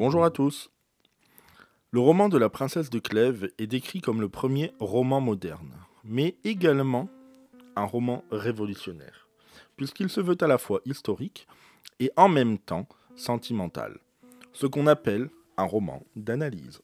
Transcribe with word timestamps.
Bonjour 0.00 0.24
à 0.24 0.30
tous. 0.30 0.70
Le 1.90 2.00
roman 2.00 2.30
de 2.30 2.38
la 2.38 2.48
princesse 2.48 2.88
de 2.88 2.98
Clèves 2.98 3.50
est 3.58 3.66
décrit 3.66 4.00
comme 4.00 4.22
le 4.22 4.30
premier 4.30 4.72
roman 4.80 5.20
moderne, 5.20 5.74
mais 6.04 6.38
également 6.42 7.10
un 7.76 7.84
roman 7.84 8.24
révolutionnaire, 8.30 9.28
puisqu'il 9.76 10.08
se 10.08 10.22
veut 10.22 10.38
à 10.40 10.46
la 10.46 10.56
fois 10.56 10.80
historique 10.86 11.46
et 11.98 12.10
en 12.16 12.30
même 12.30 12.56
temps 12.56 12.88
sentimental, 13.14 13.98
ce 14.54 14.66
qu'on 14.66 14.86
appelle 14.86 15.28
un 15.58 15.64
roman 15.64 16.02
d'analyse. 16.16 16.80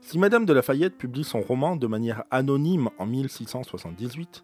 Si 0.00 0.18
Madame 0.18 0.46
de 0.46 0.52
Lafayette 0.52 0.98
publie 0.98 1.22
son 1.22 1.42
roman 1.42 1.76
de 1.76 1.86
manière 1.86 2.24
anonyme 2.32 2.90
en 2.98 3.06
1678, 3.06 4.42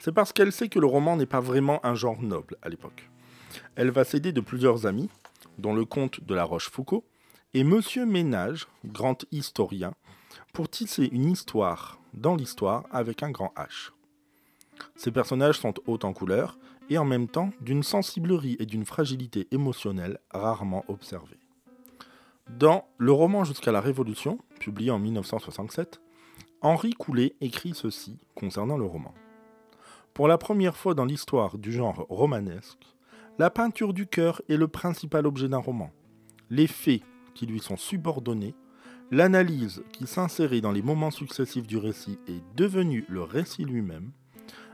c'est 0.00 0.10
parce 0.10 0.32
qu'elle 0.32 0.50
sait 0.50 0.68
que 0.68 0.80
le 0.80 0.88
roman 0.88 1.16
n'est 1.16 1.26
pas 1.26 1.38
vraiment 1.38 1.78
un 1.86 1.94
genre 1.94 2.20
noble 2.20 2.56
à 2.60 2.68
l'époque. 2.68 3.08
Elle 3.76 3.92
va 3.92 4.02
s'aider 4.02 4.32
de 4.32 4.40
plusieurs 4.40 4.84
amis, 4.84 5.08
dont 5.58 5.74
le 5.74 5.84
comte 5.84 6.22
de 6.24 6.34
la 6.34 6.44
Rochefoucauld, 6.44 7.02
et 7.54 7.64
Monsieur 7.64 8.06
Ménage, 8.06 8.66
grand 8.84 9.24
historien, 9.30 9.92
pour 10.52 10.68
tisser 10.68 11.08
une 11.12 11.30
histoire 11.30 12.00
dans 12.14 12.34
l'histoire 12.34 12.84
avec 12.90 13.22
un 13.22 13.30
grand 13.30 13.52
H. 13.56 13.90
Ces 14.96 15.10
personnages 15.10 15.58
sont 15.58 15.74
hauts 15.86 15.98
en 16.02 16.12
couleur 16.12 16.58
et 16.90 16.98
en 16.98 17.04
même 17.04 17.28
temps 17.28 17.50
d'une 17.60 17.82
sensiblerie 17.82 18.56
et 18.58 18.66
d'une 18.66 18.84
fragilité 18.84 19.48
émotionnelle 19.50 20.18
rarement 20.30 20.84
observées. 20.88 21.38
Dans 22.50 22.86
Le 22.98 23.12
roman 23.12 23.44
jusqu'à 23.44 23.72
la 23.72 23.80
Révolution, 23.80 24.38
publié 24.58 24.90
en 24.90 24.98
1967, 24.98 26.00
Henri 26.60 26.92
Coulet 26.92 27.34
écrit 27.40 27.74
ceci 27.74 28.18
concernant 28.34 28.76
le 28.76 28.84
roman. 28.84 29.14
Pour 30.14 30.28
la 30.28 30.38
première 30.38 30.76
fois 30.76 30.94
dans 30.94 31.04
l'histoire 31.04 31.56
du 31.56 31.72
genre 31.72 32.06
romanesque, 32.08 32.86
la 33.38 33.50
peinture 33.50 33.94
du 33.94 34.06
cœur 34.06 34.42
est 34.48 34.56
le 34.56 34.68
principal 34.68 35.26
objet 35.26 35.48
d'un 35.48 35.58
roman. 35.58 35.90
Les 36.50 36.66
faits 36.66 37.02
qui 37.34 37.46
lui 37.46 37.60
sont 37.60 37.76
subordonnés, 37.76 38.54
l'analyse 39.10 39.82
qui 39.92 40.06
s'insérait 40.06 40.60
dans 40.60 40.72
les 40.72 40.82
moments 40.82 41.10
successifs 41.10 41.66
du 41.66 41.78
récit 41.78 42.18
est 42.28 42.42
devenue 42.56 43.04
le 43.08 43.22
récit 43.22 43.64
lui-même, 43.64 44.12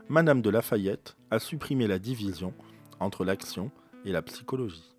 Madame 0.09 0.41
de 0.41 0.49
Lafayette 0.49 1.15
a 1.31 1.39
supprimé 1.39 1.87
la 1.87 1.99
division 1.99 2.53
entre 2.99 3.23
l'action 3.23 3.71
et 4.05 4.11
la 4.11 4.21
psychologie. 4.21 4.95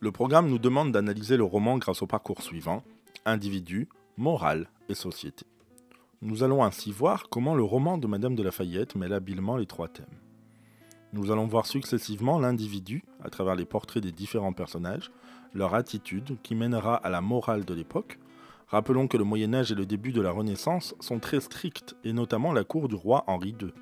Le 0.00 0.12
programme 0.12 0.48
nous 0.48 0.58
demande 0.58 0.92
d'analyser 0.92 1.36
le 1.36 1.44
roman 1.44 1.78
grâce 1.78 2.02
au 2.02 2.06
parcours 2.06 2.42
suivant, 2.42 2.82
individu, 3.24 3.88
morale 4.16 4.68
et 4.88 4.94
société. 4.94 5.46
Nous 6.22 6.44
allons 6.44 6.64
ainsi 6.64 6.92
voir 6.92 7.28
comment 7.28 7.54
le 7.54 7.64
roman 7.64 7.98
de 7.98 8.06
Madame 8.06 8.36
de 8.36 8.42
Lafayette 8.42 8.94
mêle 8.94 9.12
habilement 9.12 9.56
les 9.56 9.66
trois 9.66 9.88
thèmes. 9.88 10.06
Nous 11.14 11.30
allons 11.30 11.46
voir 11.46 11.66
successivement 11.66 12.38
l'individu, 12.38 13.04
à 13.22 13.28
travers 13.28 13.54
les 13.54 13.66
portraits 13.66 14.02
des 14.02 14.12
différents 14.12 14.54
personnages, 14.54 15.10
leur 15.52 15.74
attitude 15.74 16.38
qui 16.42 16.54
mènera 16.54 16.94
à 16.96 17.10
la 17.10 17.20
morale 17.20 17.66
de 17.66 17.74
l'époque. 17.74 18.18
Rappelons 18.68 19.08
que 19.08 19.18
le 19.18 19.24
Moyen 19.24 19.52
Âge 19.52 19.70
et 19.70 19.74
le 19.74 19.84
début 19.84 20.12
de 20.12 20.22
la 20.22 20.30
Renaissance 20.30 20.94
sont 21.00 21.18
très 21.18 21.40
stricts, 21.40 21.94
et 22.02 22.14
notamment 22.14 22.54
la 22.54 22.64
cour 22.64 22.88
du 22.88 22.94
roi 22.94 23.24
Henri 23.26 23.54
II. 23.60 23.74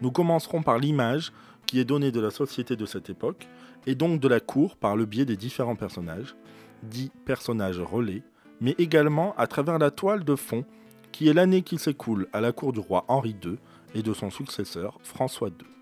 Nous 0.00 0.12
commencerons 0.12 0.62
par 0.62 0.78
l'image 0.78 1.32
qui 1.66 1.80
est 1.80 1.84
donnée 1.84 2.12
de 2.12 2.20
la 2.20 2.30
société 2.30 2.76
de 2.76 2.86
cette 2.86 3.10
époque, 3.10 3.48
et 3.88 3.96
donc 3.96 4.20
de 4.20 4.28
la 4.28 4.38
cour 4.38 4.76
par 4.76 4.94
le 4.94 5.06
biais 5.06 5.24
des 5.24 5.36
différents 5.36 5.74
personnages, 5.74 6.36
dits 6.84 7.10
personnages 7.24 7.80
relais, 7.80 8.22
mais 8.60 8.76
également 8.78 9.34
à 9.36 9.48
travers 9.48 9.80
la 9.80 9.90
toile 9.90 10.22
de 10.22 10.36
fond, 10.36 10.64
qui 11.10 11.28
est 11.28 11.34
l'année 11.34 11.62
qui 11.62 11.78
s'écoule 11.78 12.28
à 12.32 12.40
la 12.40 12.52
cour 12.52 12.72
du 12.72 12.78
roi 12.78 13.04
Henri 13.08 13.34
II 13.44 13.56
et 13.96 14.04
de 14.04 14.12
son 14.12 14.30
successeur 14.30 15.00
François 15.02 15.48
II. 15.48 15.77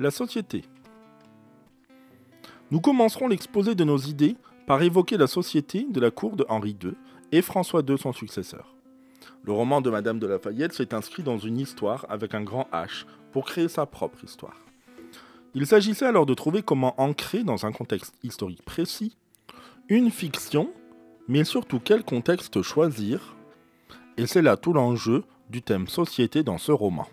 La 0.00 0.12
société. 0.12 0.62
Nous 2.70 2.80
commencerons 2.80 3.26
l'exposé 3.26 3.74
de 3.74 3.82
nos 3.82 3.98
idées 3.98 4.36
par 4.64 4.80
évoquer 4.80 5.16
la 5.16 5.26
société 5.26 5.88
de 5.90 5.98
la 5.98 6.12
cour 6.12 6.36
de 6.36 6.46
Henri 6.48 6.76
II 6.80 6.92
et 7.32 7.42
François 7.42 7.82
II 7.82 7.98
son 7.98 8.12
successeur. 8.12 8.76
Le 9.42 9.50
roman 9.50 9.80
de 9.80 9.90
Madame 9.90 10.20
de 10.20 10.28
Lafayette 10.28 10.72
s'est 10.72 10.94
inscrit 10.94 11.24
dans 11.24 11.38
une 11.38 11.58
histoire 11.58 12.06
avec 12.08 12.36
un 12.36 12.44
grand 12.44 12.68
H 12.72 13.06
pour 13.32 13.46
créer 13.46 13.66
sa 13.66 13.86
propre 13.86 14.22
histoire. 14.22 14.56
Il 15.54 15.66
s'agissait 15.66 16.06
alors 16.06 16.26
de 16.26 16.34
trouver 16.34 16.62
comment 16.62 16.94
ancrer 17.00 17.42
dans 17.42 17.66
un 17.66 17.72
contexte 17.72 18.14
historique 18.22 18.62
précis 18.64 19.16
une 19.88 20.12
fiction, 20.12 20.70
mais 21.26 21.42
surtout 21.42 21.80
quel 21.80 22.04
contexte 22.04 22.62
choisir, 22.62 23.34
et 24.16 24.28
c'est 24.28 24.42
là 24.42 24.56
tout 24.56 24.72
l'enjeu 24.72 25.24
du 25.50 25.60
thème 25.60 25.88
société 25.88 26.44
dans 26.44 26.58
ce 26.58 26.70
roman. 26.70 27.08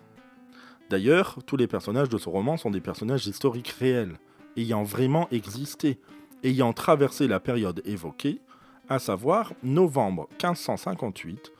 D'ailleurs, 0.88 1.38
tous 1.46 1.56
les 1.56 1.66
personnages 1.66 2.08
de 2.08 2.18
ce 2.18 2.28
roman 2.28 2.56
sont 2.56 2.70
des 2.70 2.80
personnages 2.80 3.26
historiques 3.26 3.74
réels, 3.80 4.18
ayant 4.56 4.84
vraiment 4.84 5.28
existé, 5.30 5.98
ayant 6.44 6.72
traversé 6.72 7.26
la 7.26 7.40
période 7.40 7.82
évoquée, 7.84 8.40
à 8.88 9.00
savoir 9.00 9.52
novembre 9.64 10.28
1558, 10.42 11.52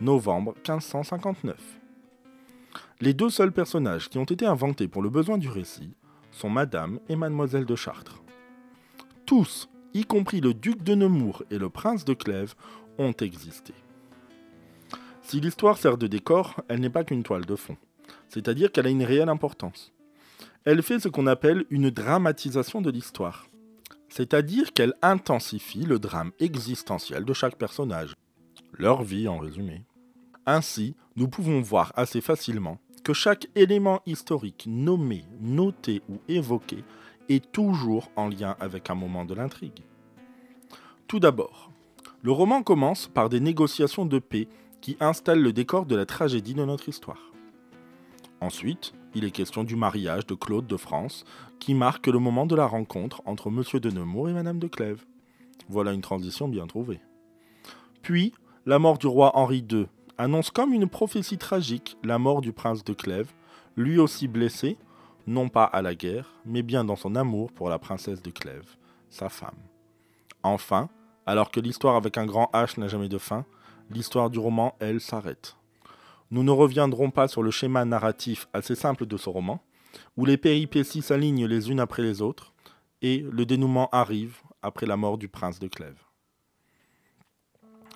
novembre 0.00 0.54
1559. 0.66 1.56
Les 3.00 3.14
deux 3.14 3.30
seuls 3.30 3.52
personnages 3.52 4.08
qui 4.08 4.18
ont 4.18 4.24
été 4.24 4.46
inventés 4.46 4.88
pour 4.88 5.02
le 5.02 5.10
besoin 5.10 5.38
du 5.38 5.48
récit 5.48 5.94
sont 6.32 6.50
Madame 6.50 6.98
et 7.08 7.14
Mademoiselle 7.14 7.66
de 7.66 7.76
Chartres. 7.76 8.22
Tous, 9.26 9.68
y 9.94 10.04
compris 10.04 10.40
le 10.40 10.54
duc 10.54 10.82
de 10.82 10.94
Nemours 10.94 11.44
et 11.50 11.58
le 11.58 11.68
prince 11.68 12.04
de 12.04 12.14
Clèves, 12.14 12.54
ont 12.98 13.12
existé. 13.12 13.74
Si 15.22 15.40
l'histoire 15.40 15.78
sert 15.78 15.98
de 15.98 16.08
décor, 16.08 16.62
elle 16.68 16.80
n'est 16.80 16.90
pas 16.90 17.04
qu'une 17.04 17.22
toile 17.22 17.44
de 17.44 17.54
fond 17.54 17.76
c'est-à-dire 18.28 18.72
qu'elle 18.72 18.86
a 18.86 18.90
une 18.90 19.04
réelle 19.04 19.28
importance. 19.28 19.92
Elle 20.64 20.82
fait 20.82 21.00
ce 21.00 21.08
qu'on 21.08 21.26
appelle 21.26 21.64
une 21.70 21.90
dramatisation 21.90 22.80
de 22.80 22.90
l'histoire, 22.90 23.48
c'est-à-dire 24.08 24.72
qu'elle 24.72 24.94
intensifie 25.02 25.84
le 25.84 25.98
drame 25.98 26.32
existentiel 26.38 27.24
de 27.24 27.32
chaque 27.32 27.56
personnage, 27.56 28.14
leur 28.78 29.02
vie 29.02 29.28
en 29.28 29.38
résumé. 29.38 29.84
Ainsi, 30.46 30.94
nous 31.16 31.28
pouvons 31.28 31.60
voir 31.60 31.92
assez 31.96 32.20
facilement 32.20 32.78
que 33.04 33.12
chaque 33.12 33.48
élément 33.54 34.00
historique 34.06 34.64
nommé, 34.66 35.24
noté 35.40 36.02
ou 36.08 36.18
évoqué 36.28 36.84
est 37.28 37.50
toujours 37.52 38.10
en 38.16 38.28
lien 38.28 38.56
avec 38.60 38.90
un 38.90 38.94
moment 38.94 39.24
de 39.24 39.34
l'intrigue. 39.34 39.82
Tout 41.08 41.18
d'abord, 41.18 41.72
le 42.22 42.32
roman 42.32 42.62
commence 42.62 43.08
par 43.08 43.28
des 43.28 43.40
négociations 43.40 44.06
de 44.06 44.18
paix 44.18 44.48
qui 44.80 44.96
installent 45.00 45.42
le 45.42 45.52
décor 45.52 45.86
de 45.86 45.96
la 45.96 46.06
tragédie 46.06 46.54
de 46.54 46.64
notre 46.64 46.88
histoire. 46.88 47.31
Ensuite, 48.42 48.92
il 49.14 49.24
est 49.24 49.30
question 49.30 49.62
du 49.62 49.76
mariage 49.76 50.26
de 50.26 50.34
Claude 50.34 50.66
de 50.66 50.76
France, 50.76 51.24
qui 51.60 51.74
marque 51.74 52.08
le 52.08 52.18
moment 52.18 52.44
de 52.44 52.56
la 52.56 52.66
rencontre 52.66 53.22
entre 53.24 53.50
Monsieur 53.50 53.78
de 53.78 53.88
Nemours 53.88 54.30
et 54.30 54.32
Madame 54.32 54.58
de 54.58 54.66
Clèves. 54.66 55.04
Voilà 55.68 55.92
une 55.92 56.00
transition 56.00 56.48
bien 56.48 56.66
trouvée. 56.66 56.98
Puis, 58.02 58.34
la 58.66 58.80
mort 58.80 58.98
du 58.98 59.06
roi 59.06 59.30
Henri 59.36 59.64
II 59.70 59.86
annonce 60.18 60.50
comme 60.50 60.72
une 60.72 60.88
prophétie 60.88 61.38
tragique 61.38 61.96
la 62.02 62.18
mort 62.18 62.40
du 62.40 62.52
prince 62.52 62.82
de 62.82 62.94
Clèves, 62.94 63.32
lui 63.76 64.00
aussi 64.00 64.26
blessé, 64.26 64.76
non 65.28 65.48
pas 65.48 65.64
à 65.64 65.80
la 65.80 65.94
guerre, 65.94 66.32
mais 66.44 66.62
bien 66.62 66.84
dans 66.84 66.96
son 66.96 67.14
amour 67.14 67.52
pour 67.52 67.68
la 67.68 67.78
princesse 67.78 68.22
de 68.22 68.32
Clèves, 68.32 68.76
sa 69.08 69.28
femme. 69.28 69.62
Enfin, 70.42 70.88
alors 71.26 71.52
que 71.52 71.60
l'histoire 71.60 71.94
avec 71.94 72.18
un 72.18 72.26
grand 72.26 72.50
H 72.52 72.80
n'a 72.80 72.88
jamais 72.88 73.08
de 73.08 73.18
fin, 73.18 73.44
l'histoire 73.88 74.30
du 74.30 74.40
roman, 74.40 74.74
elle, 74.80 75.00
s'arrête. 75.00 75.56
Nous 76.32 76.42
ne 76.42 76.50
reviendrons 76.50 77.10
pas 77.10 77.28
sur 77.28 77.42
le 77.42 77.50
schéma 77.50 77.84
narratif 77.84 78.48
assez 78.54 78.74
simple 78.74 79.04
de 79.04 79.18
ce 79.18 79.28
roman, 79.28 79.62
où 80.16 80.24
les 80.24 80.38
péripéties 80.38 81.02
s'alignent 81.02 81.44
les 81.44 81.70
unes 81.70 81.78
après 81.78 82.00
les 82.00 82.22
autres, 82.22 82.54
et 83.02 83.18
le 83.18 83.44
dénouement 83.44 83.90
arrive 83.92 84.38
après 84.62 84.86
la 84.86 84.96
mort 84.96 85.18
du 85.18 85.28
prince 85.28 85.58
de 85.58 85.68
Clèves. 85.68 86.02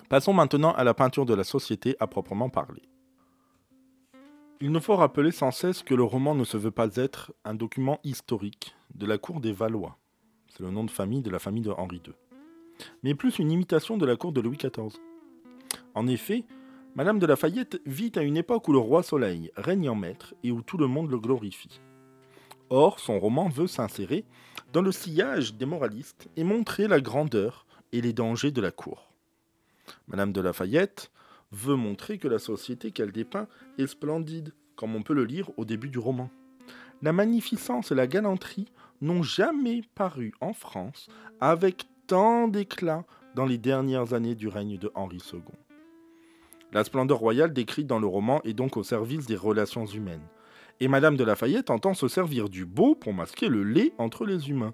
Passons 0.07 0.33
maintenant 0.33 0.71
à 0.73 0.83
la 0.83 0.93
peinture 0.93 1.25
de 1.25 1.33
la 1.33 1.43
société 1.43 1.95
à 1.99 2.05
proprement 2.05 2.49
parler. 2.49 2.83
Il 4.61 4.71
nous 4.71 4.81
faut 4.81 4.95
rappeler 4.95 5.31
sans 5.31 5.49
cesse 5.49 5.81
que 5.81 5.95
le 5.95 6.03
roman 6.03 6.35
ne 6.35 6.43
se 6.43 6.57
veut 6.57 6.69
pas 6.69 6.95
être 6.95 7.33
un 7.43 7.55
document 7.55 7.99
historique 8.03 8.75
de 8.93 9.07
la 9.07 9.17
cour 9.17 9.39
des 9.39 9.51
Valois, 9.51 9.97
c'est 10.49 10.61
le 10.61 10.69
nom 10.69 10.83
de 10.83 10.91
famille 10.91 11.23
de 11.23 11.31
la 11.31 11.39
famille 11.39 11.63
de 11.63 11.71
Henri 11.71 12.03
II, 12.05 12.13
mais 13.01 13.15
plus 13.15 13.39
une 13.39 13.51
imitation 13.51 13.97
de 13.97 14.05
la 14.05 14.15
cour 14.15 14.31
de 14.31 14.41
Louis 14.41 14.57
XIV. 14.57 14.99
En 15.95 16.05
effet, 16.05 16.45
Madame 16.97 17.19
de 17.19 17.27
Lafayette 17.27 17.79
vit 17.85 18.11
à 18.15 18.23
une 18.23 18.37
époque 18.37 18.67
où 18.67 18.71
le 18.71 18.79
roi 18.79 19.03
Soleil 19.03 19.51
règne 19.55 19.87
en 19.87 19.93
maître 19.93 20.33
et 20.43 20.49
où 20.49 20.63
tout 20.63 20.77
le 20.77 20.87
monde 20.87 21.11
le 21.11 21.19
glorifie. 21.19 21.79
Or, 22.71 22.99
son 22.99 23.19
roman 23.19 23.49
veut 23.49 23.67
s'insérer 23.67 24.25
dans 24.73 24.81
le 24.81 24.91
sillage 24.91 25.53
des 25.53 25.67
moralistes 25.67 26.27
et 26.35 26.43
montrer 26.43 26.87
la 26.87 26.99
grandeur 26.99 27.67
et 27.91 28.01
les 28.01 28.13
dangers 28.13 28.49
de 28.49 28.61
la 28.61 28.71
cour. 28.71 29.13
Madame 30.07 30.33
de 30.33 30.41
Lafayette 30.41 31.11
veut 31.51 31.75
montrer 31.75 32.17
que 32.17 32.27
la 32.27 32.39
société 32.39 32.89
qu'elle 32.89 33.11
dépeint 33.11 33.47
est 33.77 33.85
splendide, 33.85 34.55
comme 34.75 34.95
on 34.95 35.03
peut 35.03 35.13
le 35.13 35.25
lire 35.25 35.51
au 35.57 35.65
début 35.65 35.89
du 35.89 35.99
roman. 35.99 36.31
La 37.03 37.13
magnificence 37.13 37.91
et 37.91 37.95
la 37.95 38.07
galanterie 38.07 38.71
n'ont 39.01 39.21
jamais 39.21 39.83
paru 39.93 40.33
en 40.41 40.53
France 40.53 41.09
avec 41.41 41.85
tant 42.07 42.47
d'éclat 42.47 43.05
dans 43.35 43.45
les 43.45 43.59
dernières 43.59 44.15
années 44.15 44.33
du 44.33 44.47
règne 44.47 44.79
de 44.79 44.91
Henri 44.95 45.21
II. 45.31 45.41
La 46.73 46.83
splendeur 46.83 47.17
royale 47.17 47.53
décrite 47.53 47.87
dans 47.87 47.99
le 47.99 48.07
roman 48.07 48.41
est 48.43 48.53
donc 48.53 48.77
au 48.77 48.83
service 48.83 49.25
des 49.25 49.35
relations 49.35 49.85
humaines. 49.85 50.27
Et 50.79 50.87
Madame 50.87 51.15
de 51.15 51.23
Lafayette 51.23 51.69
entend 51.69 51.93
se 51.93 52.07
servir 52.07 52.49
du 52.49 52.65
beau 52.65 52.93
pour 52.93 53.13
masquer 53.13 53.47
le 53.47 53.63
laid 53.63 53.93
entre 53.97 54.25
les 54.25 54.49
humains. 54.49 54.73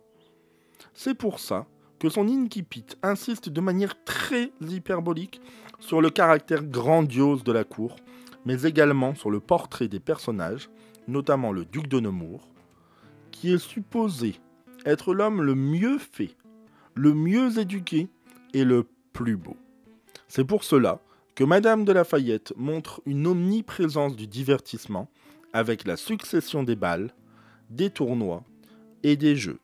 C'est 0.94 1.14
pour 1.14 1.40
ça 1.40 1.68
que 2.00 2.10
son 2.10 2.28
incipit 2.28 2.86
insiste 3.04 3.50
de 3.50 3.62
manière 3.62 4.04
très 4.04 4.52
hyperbolique 4.62 5.40
sur 5.80 6.02
le 6.02 6.10
caractère 6.10 6.64
grandiose 6.64 7.44
de 7.44 7.52
la 7.52 7.64
cour, 7.64 7.96
mais 8.46 8.64
également 8.64 9.16
sur 9.16 9.32
le 9.32 9.40
portrait 9.40 9.88
des 9.88 10.00
personnages, 10.00 10.70
notamment 11.08 11.52
le 11.52 11.64
duc 11.64 11.88
de 11.88 12.00
Nemours, 12.00 12.50
qui 13.32 13.54
est 13.54 13.58
supposé 13.58 14.36
être 14.86 15.14
l'homme 15.14 15.42
le 15.42 15.56
mieux 15.56 15.98
fait, 15.98 16.36
le 16.96 17.14
mieux 17.14 17.60
éduqué 17.60 18.10
et 18.54 18.66
le 18.66 18.86
plus 19.14 19.38
beau. 19.38 19.56
C'est 20.28 20.44
pour 20.44 20.64
cela 20.64 21.00
que 21.36 21.44
Madame 21.44 21.84
de 21.84 21.92
Lafayette 21.92 22.54
montre 22.58 23.02
une 23.06 23.26
omniprésence 23.28 24.16
du 24.16 24.28
divertissement 24.28 25.10
avec 25.52 25.86
la 25.86 25.98
succession 25.98 26.64
des 26.64 26.76
balles, 26.76 27.12
des 27.70 27.90
tournois 27.90 28.44
et 29.04 29.16
des 29.16 29.36
jeux. 29.36 29.60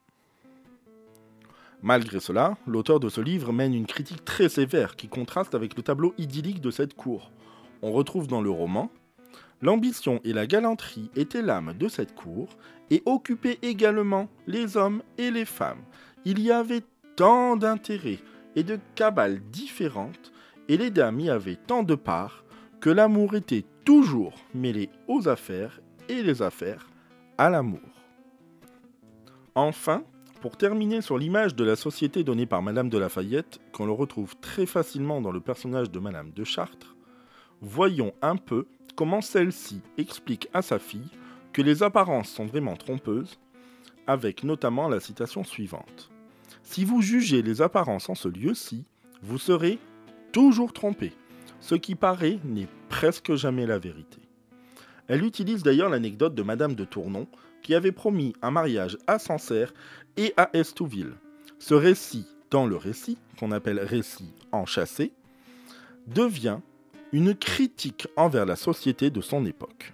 Malgré 1.81 2.19
cela, 2.19 2.57
l'auteur 2.68 3.00
de 3.00 3.07
ce 3.07 3.21
livre 3.21 3.54
mène 3.54 3.74
une 3.74 3.86
critique 3.86 4.25
très 4.25 4.50
sévère 4.50 4.95
qui 4.95 5.07
contraste 5.07 5.56
avec 5.56 5.77
le 5.77 5.83
tableau 5.83 6.13
idyllique 6.18 6.62
de 6.62 6.71
cette 6.71 6.94
cour. 6.94 7.31
On 7.81 7.92
retrouve 7.92 8.27
dans 8.27 8.42
le 8.42 8.50
roman 8.50 8.92
L'ambition 9.62 10.21
et 10.24 10.31
la 10.31 10.48
galanterie 10.48 11.12
étaient 11.16 11.42
l'âme 11.42 11.74
de 11.77 11.89
cette 11.89 12.16
cour 12.16 12.48
et 12.89 13.04
occupaient 13.06 13.60
également 13.62 14.30
les 14.48 14.77
hommes 14.77 15.04
et 15.18 15.31
les 15.31 15.45
femmes. 15.45 15.83
Il 16.24 16.39
y 16.39 16.51
avait 16.51 16.83
tant 17.18 17.57
d'intérêts 17.57 18.19
et 18.56 18.63
de 18.63 18.80
cabales 18.95 19.42
différentes, 19.51 20.29
et 20.69 20.77
les 20.77 20.92
dames 20.92 21.19
y 21.19 21.30
avaient 21.30 21.57
tant 21.57 21.83
de 21.83 21.95
parts, 21.95 22.45
que 22.80 22.89
l'amour 22.89 23.36
était 23.36 23.66
toujours 23.83 24.36
mêlé 24.54 24.89
aux 25.07 25.27
affaires 25.27 25.81
et 26.07 26.24
les 26.24 26.42
affaires 26.42 26.88
à 27.38 27.50
l'amour. 27.50 27.81
Enfin, 29.56 30.04
pour 30.42 30.56
terminer 30.56 31.01
sur 31.01 31.18
l'image 31.18 31.56
de 31.56 31.66
la 31.66 31.75
société 31.75 32.24
donnée 32.24 32.45
par 32.45 32.62
Madame 32.62 32.88
de 32.88 32.98
Lafayette, 32.98 33.60
qu'on 33.74 33.88
le 33.88 33.92
retrouve 33.92 34.38
très 34.38 34.66
facilement 34.66 35.19
dans 35.19 35.31
le 35.31 35.42
personnage 35.42 35.92
de 35.92 36.00
Madame 36.00 36.31
de 36.31 36.44
Chartres, 36.45 36.95
voyons 37.62 38.13
un 38.21 38.38
peu 38.38 38.68
comment 38.95 39.21
celle-ci 39.21 39.81
explique 39.98 40.48
à 40.54 40.62
sa 40.62 40.80
fille 40.80 41.10
que 41.51 41.62
les 41.62 41.83
apparences 41.83 42.30
sont 42.30 42.45
vraiment 42.45 42.77
trompeuses, 42.77 43.39
avec 44.07 44.44
notamment 44.44 44.88
la 44.88 45.00
citation 45.00 45.44
suivante. 45.44 46.10
Si 46.63 46.86
vous 46.86 47.01
jugez 47.01 47.42
les 47.42 47.62
apparences 47.62 48.10
en 48.10 48.16
ce 48.16 48.30
lieu-ci, 48.30 48.86
vous 49.21 49.38
serez 49.38 49.80
toujours 50.31 50.74
trompé. 50.74 51.14
Ce 51.60 51.76
qui 51.76 51.96
paraît 51.96 52.40
n'est 52.46 52.68
presque 52.90 53.36
jamais 53.36 53.66
la 53.66 53.80
vérité. 53.80 54.20
Elle 55.08 55.24
utilise 55.24 55.64
d'ailleurs 55.64 55.90
l'anecdote 55.90 56.36
de 56.36 56.44
Madame 56.44 56.76
de 56.76 56.86
Tournon, 56.86 57.28
qui 57.62 57.76
avait 57.76 57.92
promis 57.92 58.34
un 58.42 58.52
mariage 58.52 58.98
à 59.08 59.20
Sancerre 59.20 59.74
et 60.18 60.34
à 60.38 60.50
Estouville. 60.54 61.14
Ce 61.58 61.74
récit, 61.74 62.26
dans 62.52 62.66
le 62.66 62.76
récit, 62.76 63.18
qu'on 63.40 63.52
appelle 63.52 63.80
récit 63.80 64.34
enchâssé, 64.52 65.12
devient 66.08 66.60
une 67.12 67.36
critique 67.36 68.08
envers 68.16 68.46
la 68.46 68.56
société 68.56 69.10
de 69.10 69.22
son 69.22 69.46
époque. 69.46 69.94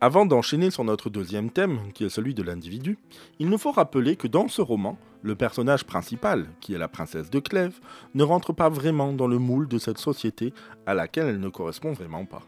Avant 0.00 0.26
d'enchaîner 0.26 0.70
sur 0.70 0.84
notre 0.84 1.10
deuxième 1.10 1.50
thème, 1.50 1.92
qui 1.92 2.04
est 2.04 2.08
celui 2.08 2.32
de 2.32 2.44
l'individu, 2.44 2.98
il 3.40 3.48
nous 3.48 3.58
faut 3.58 3.72
rappeler 3.72 4.14
que 4.14 4.28
dans 4.28 4.46
ce 4.46 4.62
roman, 4.62 4.96
le 5.22 5.34
personnage 5.34 5.84
principal, 5.84 6.46
qui 6.60 6.72
est 6.72 6.78
la 6.78 6.86
princesse 6.86 7.30
de 7.30 7.40
Clèves, 7.40 7.80
ne 8.14 8.22
rentre 8.22 8.52
pas 8.52 8.68
vraiment 8.68 9.12
dans 9.12 9.26
le 9.26 9.38
moule 9.38 9.66
de 9.66 9.78
cette 9.78 9.98
société 9.98 10.54
à 10.86 10.94
laquelle 10.94 11.26
elle 11.26 11.40
ne 11.40 11.48
correspond 11.48 11.92
vraiment 11.94 12.26
pas. 12.26 12.44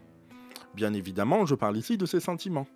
Bien 0.75 0.93
évidemment, 0.93 1.45
je 1.45 1.55
parle 1.55 1.75
ici 1.75 1.97
de 1.97 2.05
ses 2.05 2.21
sentiments. 2.21 2.67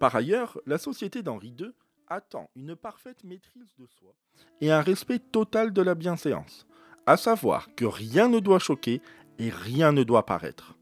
Par 0.00 0.16
ailleurs, 0.16 0.58
la 0.66 0.78
société 0.78 1.22
d'Henri 1.22 1.54
II 1.56 1.70
attend 2.08 2.50
une 2.56 2.74
parfaite 2.74 3.22
maîtrise 3.22 3.72
de 3.78 3.86
soi 3.86 4.12
et 4.60 4.72
un 4.72 4.80
respect 4.80 5.20
total 5.20 5.72
de 5.72 5.82
la 5.82 5.94
bienséance, 5.94 6.66
à 7.06 7.16
savoir 7.16 7.72
que 7.76 7.84
rien 7.84 8.28
ne 8.28 8.40
doit 8.40 8.58
choquer 8.58 9.02
et 9.38 9.50
rien 9.50 9.92
ne 9.92 10.02
doit 10.02 10.26
paraître. 10.26 10.74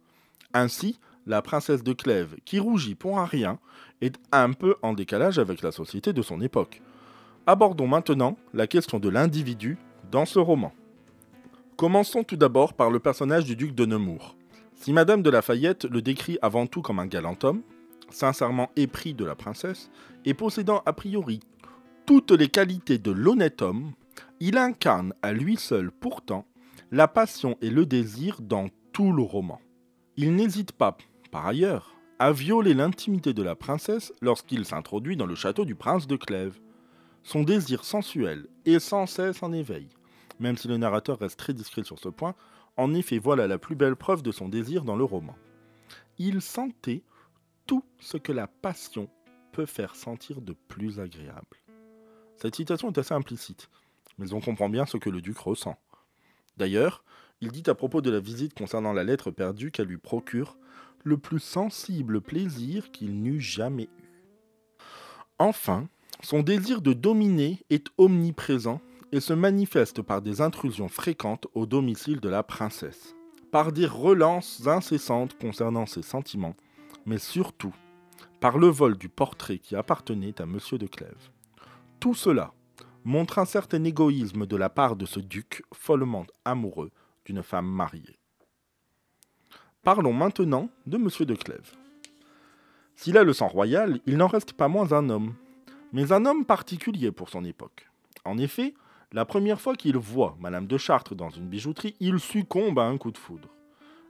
Ainsi, 0.55 0.99
la 1.29 1.43
princesse 1.43 1.85
de 1.85 1.93
Clèves, 1.93 2.37
qui 2.45 2.59
rougit 2.59 2.95
pour 2.95 3.19
un 3.21 3.27
rien, 3.27 3.59
est 4.01 4.19
un 4.33 4.53
peu 4.53 4.77
en 4.83 4.95
décalage 4.95 5.39
avec 5.39 5.63
la 5.63 5.71
société 5.71 6.13
de 6.13 6.23
son 6.23 6.41
époque. 6.41 6.83
Abordons 7.47 7.87
maintenant 7.87 8.37
la 8.55 8.67
question 8.67 8.99
de 8.99 9.09
l'individu 9.09 9.77
dans 10.11 10.25
ce 10.27 10.39
roman. 10.39 10.73
Commençons 11.77 12.25
tout 12.25 12.37
d'abord 12.37 12.73
par 12.73 12.91
le 12.91 12.99
personnage 12.99 13.45
du 13.45 13.55
duc 13.55 13.75
de 13.75 13.85
Nemours. 13.85 14.37
Si 14.75 14.93
Madame 14.93 15.23
de 15.23 15.31
Lafayette 15.31 15.85
le 15.85 16.03
décrit 16.03 16.39
avant 16.41 16.67
tout 16.67 16.83
comme 16.83 16.99
un 16.99 17.07
galant 17.07 17.37
homme, 17.43 17.63
sincèrement 18.11 18.71
épris 18.77 19.13
de 19.13 19.25
la 19.25 19.35
princesse, 19.35 19.91
et 20.25 20.35
possédant 20.35 20.83
a 20.87 20.93
priori 20.93 21.41
toutes 22.07 22.31
les 22.31 22.49
qualités 22.49 22.97
de 22.97 23.11
l'honnête 23.11 23.61
homme, 23.61 23.93
il 24.41 24.57
incarne 24.57 25.13
à 25.21 25.33
lui 25.33 25.57
seul 25.57 25.91
pourtant 25.91 26.47
la 26.91 27.07
passion 27.07 27.59
et 27.61 27.69
le 27.69 27.85
désir 27.85 28.39
dans 28.41 28.69
tout 28.93 29.13
le 29.13 29.23
roman. 29.23 29.61
Il 30.17 30.35
n'hésite 30.35 30.73
pas, 30.73 30.97
par 31.31 31.47
ailleurs, 31.47 31.95
à 32.19 32.33
violer 32.33 32.75
l'intimité 32.75 33.33
de 33.33 33.43
la 33.43 33.55
princesse 33.55 34.13
lorsqu'il 34.21 34.65
s'introduit 34.65 35.17
dans 35.17 35.27
le 35.27 35.35
château 35.35 35.65
du 35.65 35.75
prince 35.75 36.07
de 36.07 36.17
Clèves. 36.17 36.59
Son 37.23 37.43
désir 37.43 37.85
sensuel 37.85 38.47
est 38.65 38.79
sans 38.79 39.07
cesse 39.07 39.43
en 39.43 39.53
éveil. 39.53 39.89
Même 40.41 40.57
si 40.57 40.69
le 40.69 40.77
narrateur 40.77 41.19
reste 41.19 41.39
très 41.39 41.53
discret 41.53 41.85
sur 41.85 41.99
ce 41.99 42.09
point, 42.09 42.35
en 42.77 42.95
effet 42.95 43.19
voilà 43.19 43.47
la 43.47 43.59
plus 43.59 43.77
belle 43.77 43.97
preuve 43.97 44.23
de 44.23 44.33
son 44.33 44.49
désir 44.49 44.85
dans 44.85 44.97
le 44.97 45.05
roman. 45.05 45.37
Il 46.19 46.41
sentait 46.41 47.03
tout 47.67 47.85
ce 48.01 48.17
que 48.17 48.33
la 48.33 48.47
passion 48.47 49.09
peut 49.53 49.67
faire 49.67 49.95
sentir 49.95 50.41
de 50.41 50.55
plus 50.69 51.01
agréable. 51.01 51.59
Cette 52.37 52.57
citation 52.57 52.91
est 52.91 52.99
assez 52.99 53.15
implicite, 53.15 53.69
mais 54.17 54.33
on 54.33 54.41
comprend 54.41 54.69
bien 54.69 54.87
ce 54.87 54.97
que 54.97 55.11
le 55.11 55.21
duc 55.21 55.39
ressent. 55.39 55.79
D'ailleurs, 56.57 57.05
il 57.41 57.53
dit 57.53 57.69
à 57.69 57.75
propos 57.75 58.01
de 58.01 58.11
la 58.11 58.21
visite 58.21 58.55
concernant 58.55 58.93
la 58.93 59.05
lettre 59.05 59.31
perdue 59.31 59.71
qu'elle 59.71 59.87
lui 59.87 59.99
procure 59.99 60.57
le 61.05 61.19
plus 61.19 61.41
sensible 61.41 62.21
plaisir 62.21 62.91
qu'il 62.91 63.23
n'eût 63.23 63.41
jamais 63.41 63.89
eu. 63.99 64.11
Enfin, 65.39 65.89
son 66.23 66.43
désir 66.43 66.83
de 66.83 66.93
dominer 66.93 67.61
est 67.71 67.87
omniprésent 67.97 68.81
et 69.13 69.21
se 69.21 69.33
manifeste 69.33 70.03
par 70.03 70.21
des 70.21 70.41
intrusions 70.41 70.89
fréquentes 70.89 71.47
au 71.55 71.67
domicile 71.67 72.21
de 72.21 72.29
la 72.29 72.43
princesse, 72.43 73.15
par 73.51 73.73
des 73.73 73.87
relances 73.87 74.67
incessantes 74.67 75.39
concernant 75.39 75.87
ses 75.87 76.03
sentiments 76.03 76.57
mais 77.09 77.19
surtout 77.19 77.75
par 78.41 78.59
le 78.59 78.69
vol 78.69 78.97
du 78.97 79.09
portrait 79.09 79.59
qui 79.59 79.75
appartenait 79.75 80.41
à 80.41 80.45
M. 80.45 80.59
de 80.73 80.87
Clèves. 80.87 81.31
Tout 81.99 82.15
cela 82.15 82.53
montre 83.05 83.39
un 83.39 83.47
certain 83.47 83.83
égoïsme 83.83 84.47
de 84.47 84.57
la 84.57 84.69
part 84.69 84.95
de 84.95 85.07
ce 85.07 85.19
duc 85.19 85.63
follement 85.73 86.27
amoureux 86.45 86.91
d'une 87.25 87.43
femme 87.43 87.67
mariée. 87.67 88.18
Parlons 89.85 90.13
maintenant 90.13 90.69
de 90.87 90.97
M. 90.97 91.09
de 91.21 91.35
Clèves. 91.35 91.73
S'il 92.97 93.17
a 93.17 93.23
le 93.23 93.33
sang 93.33 93.47
royal, 93.47 94.01
il 94.07 94.17
n'en 94.17 94.27
reste 94.27 94.53
pas 94.53 94.69
moins 94.69 94.93
un 94.93 95.09
homme, 95.09 95.35
mais 95.93 96.13
un 96.13 96.27
homme 96.27 96.45
particulier 96.45 97.13
pour 97.13 97.29
son 97.29 97.45
époque. 97.45 97.89
En 98.25 98.39
effet, 98.39 98.75
la 99.13 99.25
première 99.25 99.61
fois 99.61 99.77
qu'il 99.77 99.97
voit 99.97 100.37
Madame 100.41 100.67
de 100.67 100.77
Chartres 100.77 101.15
dans 101.15 101.31
une 101.31 101.49
bijouterie, 101.49 101.95
il 102.01 102.19
succombe 102.19 102.79
à 102.79 102.87
un 102.87 102.99
coup 102.99 103.13
de 103.13 103.19
foudre. 103.19 103.49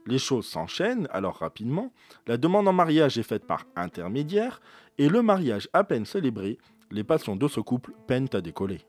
Les 0.07 0.17
choses 0.17 0.47
s'enchaînent 0.47 1.07
alors 1.11 1.35
rapidement, 1.37 1.93
la 2.25 2.37
demande 2.37 2.67
en 2.67 2.73
mariage 2.73 3.19
est 3.19 3.23
faite 3.23 3.45
par 3.45 3.65
intermédiaire, 3.75 4.61
et 4.97 5.07
le 5.07 5.21
mariage 5.21 5.69
à 5.71 5.83
peine 5.83 6.05
célébré, 6.05 6.57
les 6.89 7.03
passions 7.03 7.35
de 7.35 7.47
ce 7.47 7.59
couple 7.59 7.93
peinent 8.07 8.29
à 8.33 8.41
décoller. 8.41 8.81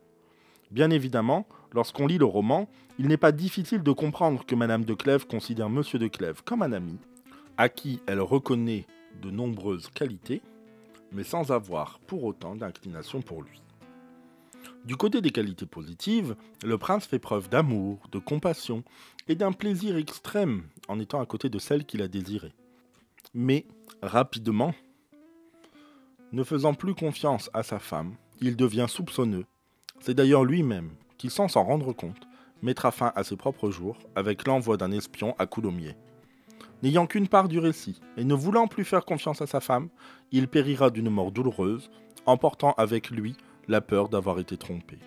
Bien 0.70 0.90
évidemment, 0.90 1.46
lorsqu'on 1.72 2.06
lit 2.06 2.18
le 2.18 2.24
roman, 2.24 2.68
il 2.98 3.08
n'est 3.08 3.16
pas 3.16 3.32
difficile 3.32 3.82
de 3.82 3.92
comprendre 3.92 4.44
que 4.44 4.54
Madame 4.54 4.84
de 4.84 4.94
Clèves 4.94 5.26
considère 5.26 5.70
Monsieur 5.70 5.98
de 5.98 6.08
Clèves 6.08 6.42
comme 6.44 6.62
un 6.62 6.72
ami, 6.72 6.98
à 7.56 7.68
qui 7.68 8.00
elle 8.06 8.20
reconnaît 8.20 8.86
de 9.22 9.30
nombreuses 9.30 9.88
qualités, 9.88 10.42
mais 11.12 11.24
sans 11.24 11.50
avoir 11.50 11.98
pour 12.00 12.24
autant 12.24 12.54
d'inclination 12.54 13.22
pour 13.22 13.42
lui. 13.42 13.60
Du 14.84 14.96
côté 14.96 15.20
des 15.20 15.30
qualités 15.30 15.66
positives, 15.66 16.36
le 16.64 16.78
prince 16.78 17.06
fait 17.06 17.18
preuve 17.18 17.48
d'amour, 17.48 17.98
de 18.12 18.18
compassion 18.18 18.82
et 19.28 19.34
d'un 19.34 19.52
plaisir 19.52 19.96
extrême 19.96 20.62
en 20.88 20.98
étant 20.98 21.20
à 21.20 21.26
côté 21.26 21.48
de 21.48 21.58
celle 21.58 21.84
qu'il 21.84 22.02
a 22.02 22.08
désirée. 22.08 22.54
Mais, 23.34 23.66
rapidement, 24.02 24.74
ne 26.32 26.44
faisant 26.44 26.74
plus 26.74 26.94
confiance 26.94 27.50
à 27.52 27.62
sa 27.62 27.78
femme, 27.78 28.14
il 28.40 28.56
devient 28.56 28.86
soupçonneux. 28.88 29.44
C'est 30.00 30.14
d'ailleurs 30.14 30.44
lui-même 30.44 30.90
qui, 31.20 31.28
sans 31.28 31.48
s'en 31.48 31.64
rendre 31.64 31.92
compte, 31.92 32.26
mettra 32.62 32.90
fin 32.90 33.12
à 33.14 33.24
ses 33.24 33.36
propres 33.36 33.70
jours 33.70 33.98
avec 34.16 34.46
l'envoi 34.46 34.78
d'un 34.78 34.90
espion 34.90 35.34
à 35.38 35.44
Coulommiers. 35.44 35.96
N'ayant 36.82 37.06
qu'une 37.06 37.28
part 37.28 37.48
du 37.48 37.58
récit 37.58 38.00
et 38.16 38.24
ne 38.24 38.32
voulant 38.32 38.66
plus 38.66 38.84
faire 38.84 39.04
confiance 39.04 39.42
à 39.42 39.46
sa 39.46 39.60
femme, 39.60 39.90
il 40.32 40.48
périra 40.48 40.88
d'une 40.88 41.10
mort 41.10 41.30
douloureuse, 41.30 41.90
emportant 42.24 42.72
avec 42.78 43.10
lui 43.10 43.36
la 43.68 43.82
peur 43.82 44.08
d'avoir 44.08 44.38
été 44.38 44.56
trompé. 44.56 44.98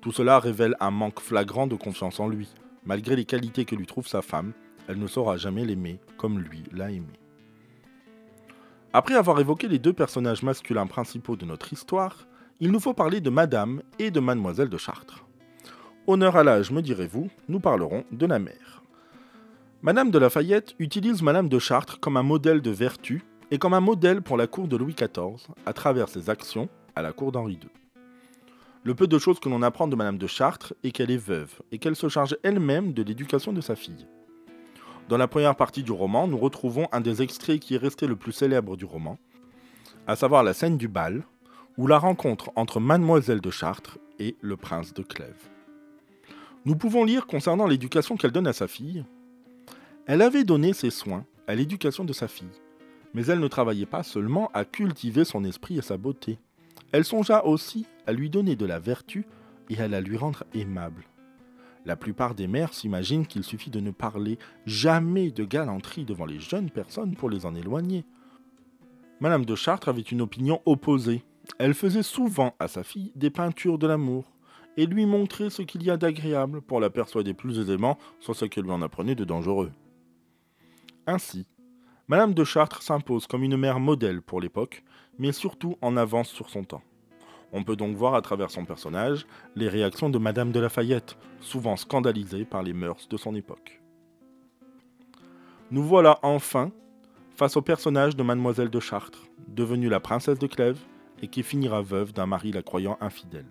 Tout 0.00 0.12
cela 0.12 0.38
révèle 0.38 0.76
un 0.78 0.92
manque 0.92 1.18
flagrant 1.18 1.66
de 1.66 1.74
confiance 1.74 2.20
en 2.20 2.28
lui, 2.28 2.48
Malgré 2.86 3.16
les 3.16 3.24
qualités 3.24 3.64
que 3.64 3.74
lui 3.74 3.86
trouve 3.86 4.06
sa 4.06 4.22
femme, 4.22 4.52
elle 4.86 5.00
ne 5.00 5.08
saura 5.08 5.36
jamais 5.36 5.64
l'aimer 5.64 5.98
comme 6.16 6.38
lui 6.38 6.62
l'a 6.70 6.92
aimé. 6.92 7.18
Après 8.92 9.14
avoir 9.14 9.40
évoqué 9.40 9.66
les 9.66 9.80
deux 9.80 9.92
personnages 9.92 10.44
masculins 10.44 10.86
principaux 10.86 11.34
de 11.34 11.44
notre 11.44 11.72
histoire, 11.72 12.28
il 12.60 12.72
nous 12.72 12.80
faut 12.80 12.94
parler 12.94 13.20
de 13.20 13.28
Madame 13.28 13.82
et 13.98 14.10
de 14.10 14.20
Mademoiselle 14.20 14.70
de 14.70 14.78
Chartres. 14.78 15.26
Honneur 16.06 16.36
à 16.36 16.44
l'âge, 16.44 16.70
me 16.70 16.80
direz-vous, 16.80 17.28
nous 17.48 17.60
parlerons 17.60 18.04
de 18.12 18.26
la 18.26 18.38
mère. 18.38 18.82
Madame 19.82 20.10
de 20.10 20.18
Lafayette 20.18 20.74
utilise 20.78 21.20
Madame 21.20 21.48
de 21.48 21.58
Chartres 21.58 22.00
comme 22.00 22.16
un 22.16 22.22
modèle 22.22 22.62
de 22.62 22.70
vertu 22.70 23.24
et 23.50 23.58
comme 23.58 23.74
un 23.74 23.80
modèle 23.80 24.22
pour 24.22 24.38
la 24.38 24.46
cour 24.46 24.68
de 24.68 24.76
Louis 24.76 24.94
XIV 24.94 25.48
à 25.66 25.72
travers 25.72 26.08
ses 26.08 26.30
actions 26.30 26.68
à 26.94 27.02
la 27.02 27.12
cour 27.12 27.30
d'Henri 27.30 27.54
II. 27.54 27.68
Le 28.84 28.94
peu 28.94 29.06
de 29.06 29.18
choses 29.18 29.38
que 29.38 29.48
l'on 29.48 29.62
apprend 29.62 29.86
de 29.86 29.96
Madame 29.96 30.16
de 30.16 30.26
Chartres 30.26 30.72
est 30.82 30.92
qu'elle 30.92 31.10
est 31.10 31.16
veuve 31.16 31.60
et 31.72 31.78
qu'elle 31.78 31.96
se 31.96 32.08
charge 32.08 32.38
elle-même 32.42 32.94
de 32.94 33.02
l'éducation 33.02 33.52
de 33.52 33.60
sa 33.60 33.76
fille. 33.76 34.06
Dans 35.08 35.18
la 35.18 35.28
première 35.28 35.56
partie 35.56 35.82
du 35.82 35.92
roman, 35.92 36.26
nous 36.26 36.38
retrouvons 36.38 36.88
un 36.90 37.00
des 37.00 37.20
extraits 37.20 37.60
qui 37.60 37.74
est 37.74 37.78
resté 37.78 38.06
le 38.06 38.16
plus 38.16 38.32
célèbre 38.32 38.76
du 38.76 38.86
roman, 38.86 39.18
à 40.06 40.16
savoir 40.16 40.42
la 40.42 40.54
scène 40.54 40.78
du 40.78 40.88
bal, 40.88 41.22
ou 41.78 41.86
la 41.86 41.98
rencontre 41.98 42.50
entre 42.56 42.80
Mademoiselle 42.80 43.40
de 43.40 43.50
Chartres 43.50 43.98
et 44.18 44.36
le 44.40 44.56
prince 44.56 44.94
de 44.94 45.02
Clèves. 45.02 45.48
Nous 46.64 46.76
pouvons 46.76 47.04
lire 47.04 47.26
concernant 47.26 47.66
l'éducation 47.66 48.16
qu'elle 48.16 48.32
donne 48.32 48.46
à 48.46 48.52
sa 48.52 48.66
fille. 48.66 49.04
Elle 50.06 50.22
avait 50.22 50.44
donné 50.44 50.72
ses 50.72 50.90
soins 50.90 51.24
à 51.46 51.54
l'éducation 51.54 52.04
de 52.04 52.12
sa 52.12 52.28
fille, 52.28 52.46
mais 53.14 53.26
elle 53.26 53.40
ne 53.40 53.48
travaillait 53.48 53.86
pas 53.86 54.02
seulement 54.02 54.50
à 54.52 54.64
cultiver 54.64 55.24
son 55.24 55.44
esprit 55.44 55.78
et 55.78 55.82
sa 55.82 55.96
beauté. 55.96 56.38
Elle 56.92 57.04
songea 57.04 57.44
aussi 57.44 57.86
à 58.06 58.12
lui 58.12 58.30
donner 58.30 58.56
de 58.56 58.66
la 58.66 58.78
vertu 58.78 59.26
et 59.70 59.78
à 59.80 59.88
la 59.88 60.00
lui 60.00 60.16
rendre 60.16 60.44
aimable. 60.54 61.04
La 61.84 61.94
plupart 61.94 62.34
des 62.34 62.48
mères 62.48 62.74
s'imaginent 62.74 63.26
qu'il 63.26 63.44
suffit 63.44 63.70
de 63.70 63.78
ne 63.78 63.92
parler 63.92 64.38
jamais 64.66 65.30
de 65.30 65.44
galanterie 65.44 66.04
devant 66.04 66.26
les 66.26 66.40
jeunes 66.40 66.70
personnes 66.70 67.14
pour 67.14 67.30
les 67.30 67.46
en 67.46 67.54
éloigner. 67.54 68.04
Madame 69.20 69.44
de 69.44 69.54
Chartres 69.54 69.88
avait 69.88 70.02
une 70.02 70.20
opinion 70.20 70.60
opposée. 70.66 71.24
Elle 71.58 71.74
faisait 71.74 72.02
souvent 72.02 72.54
à 72.58 72.68
sa 72.68 72.82
fille 72.82 73.12
des 73.14 73.30
peintures 73.30 73.78
de 73.78 73.86
l'amour 73.86 74.24
et 74.76 74.86
lui 74.86 75.06
montrait 75.06 75.50
ce 75.50 75.62
qu'il 75.62 75.82
y 75.82 75.90
a 75.90 75.96
d'agréable 75.96 76.60
pour 76.60 76.80
la 76.80 76.90
persuader 76.90 77.34
plus 77.34 77.58
aisément 77.58 77.98
sur 78.20 78.36
ce 78.36 78.44
qu'elle 78.44 78.64
lui 78.64 78.72
en 78.72 78.82
apprenait 78.82 79.14
de 79.14 79.24
dangereux. 79.24 79.72
Ainsi, 81.06 81.46
Madame 82.08 82.34
de 82.34 82.44
Chartres 82.44 82.82
s'impose 82.82 83.26
comme 83.26 83.42
une 83.42 83.56
mère 83.56 83.80
modèle 83.80 84.22
pour 84.22 84.40
l'époque, 84.40 84.84
mais 85.18 85.32
surtout 85.32 85.76
en 85.80 85.96
avance 85.96 86.28
sur 86.28 86.50
son 86.50 86.64
temps. 86.64 86.82
On 87.52 87.62
peut 87.62 87.76
donc 87.76 87.96
voir 87.96 88.14
à 88.14 88.22
travers 88.22 88.50
son 88.50 88.64
personnage 88.64 89.26
les 89.54 89.68
réactions 89.68 90.10
de 90.10 90.18
Madame 90.18 90.52
de 90.52 90.60
Lafayette, 90.60 91.16
souvent 91.40 91.76
scandalisée 91.76 92.44
par 92.44 92.62
les 92.62 92.72
mœurs 92.72 93.08
de 93.08 93.16
son 93.16 93.34
époque. 93.34 93.80
Nous 95.70 95.82
voilà 95.82 96.18
enfin 96.22 96.70
face 97.34 97.56
au 97.56 97.62
personnage 97.62 98.16
de 98.16 98.22
Mademoiselle 98.22 98.70
de 98.70 98.80
Chartres, 98.80 99.26
devenue 99.48 99.88
la 99.88 100.00
princesse 100.00 100.38
de 100.38 100.46
Clèves 100.46 100.80
et 101.22 101.28
qui 101.28 101.42
finira 101.42 101.82
veuve 101.82 102.12
d'un 102.12 102.26
mari 102.26 102.52
la 102.52 102.62
croyant 102.62 102.98
infidèle. 103.00 103.46